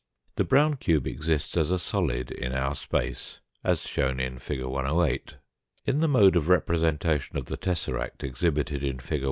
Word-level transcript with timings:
The 0.35 0.43
brown 0.43 0.77
cube 0.77 1.05
exists 1.05 1.55
as 1.55 1.69
a 1.69 1.77
solid 1.77 2.31
in 2.31 2.53
our 2.53 2.73
space, 2.73 3.39
as 3.63 3.81
shown 3.81 4.19
in 4.19 4.39
fig. 4.39 4.63
108. 4.65 5.35
In 5.85 5.99
the 5.99 6.07
mode 6.07 6.35
of 6.35 6.49
representation 6.49 7.37
of 7.37 7.45
the 7.45 7.55
tesseract 7.57 8.23
exhibited 8.23 8.83
in 8.83 8.97
fig. 8.97 9.19